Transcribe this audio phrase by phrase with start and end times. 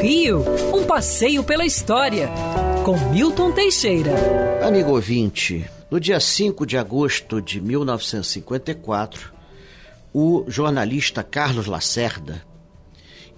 [0.00, 0.44] Rio,
[0.74, 2.28] um passeio pela história,
[2.84, 4.12] com Milton Teixeira.
[4.64, 9.32] Amigo ouvinte, no dia 5 de agosto de 1954,
[10.12, 12.42] o jornalista Carlos Lacerda,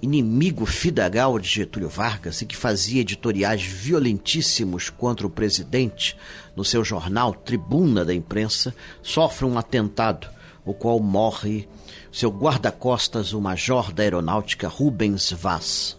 [0.01, 6.17] inimigo fidagal de Getúlio Vargas e que fazia editoriais violentíssimos contra o presidente
[6.55, 10.29] no seu jornal Tribuna da Imprensa, sofre um atentado,
[10.71, 11.69] o qual morre
[12.13, 15.97] seu guarda-costas, o major da aeronáutica Rubens Vaz.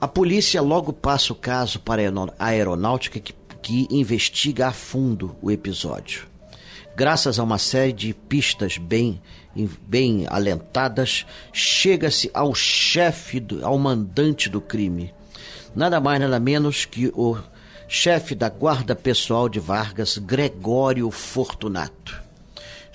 [0.00, 2.02] A polícia logo passa o caso para
[2.38, 6.26] a aeronáutica que, que investiga a fundo o episódio.
[6.94, 9.20] Graças a uma série de pistas bem,
[9.86, 15.14] bem alentadas, chega-se ao chefe, ao mandante do crime.
[15.74, 17.36] Nada mais, nada menos que o
[17.88, 22.25] chefe da guarda pessoal de Vargas, Gregório Fortunato,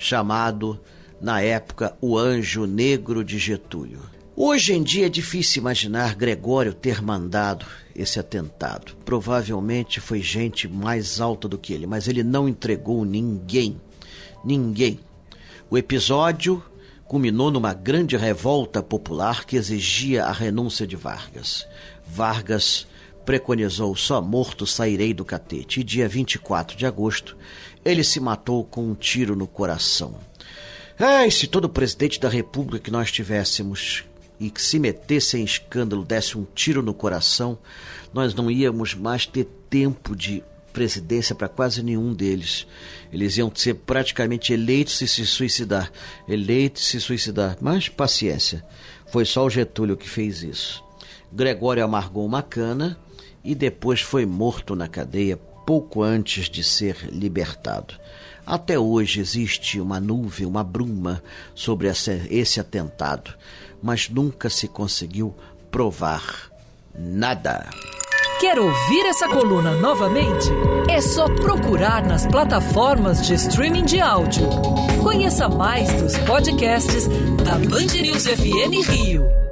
[0.02, 0.80] chamado,
[1.20, 4.00] na época, o Anjo Negro de Getúlio.
[4.34, 8.96] Hoje em dia é difícil imaginar Gregório ter mandado esse atentado.
[9.04, 13.80] Provavelmente foi gente mais alta do que ele, mas ele não entregou ninguém.
[14.44, 14.98] Ninguém.
[15.70, 16.62] O episódio
[17.06, 21.66] culminou numa grande revolta popular que exigia a renúncia de Vargas.
[22.06, 22.86] Vargas
[23.24, 25.80] preconizou: só morto sairei do catete.
[25.80, 27.36] E dia 24 de agosto,
[27.84, 30.14] ele se matou com um tiro no coração.
[30.98, 34.04] Ai, se todo presidente da República que nós tivéssemos
[34.38, 37.58] e que se metesse em escândalo, desse um tiro no coração,
[38.12, 40.42] nós não íamos mais ter tempo de
[40.72, 42.66] presidência para quase nenhum deles.
[43.12, 45.92] Eles iam ser praticamente eleitos e se suicidar.
[46.26, 47.56] Eleitos e se suicidar.
[47.60, 48.64] Mas paciência.
[49.06, 50.82] Foi só o Getúlio que fez isso.
[51.30, 52.98] Gregório amargou uma cana
[53.44, 57.94] e depois foi morto na cadeia pouco antes de ser libertado.
[58.44, 61.22] Até hoje existe uma nuvem, uma bruma
[61.54, 63.32] sobre esse atentado,
[63.82, 65.34] mas nunca se conseguiu
[65.70, 66.50] provar
[66.94, 67.68] nada.
[68.40, 70.48] Quer ouvir essa coluna novamente?
[70.90, 74.48] É só procurar nas plataformas de streaming de áudio.
[75.00, 77.06] Conheça mais dos podcasts
[77.44, 79.51] da Band News FM Rio.